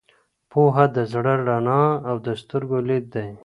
[0.51, 3.29] پوهه د زړه رڼا او د سترګو لید دی.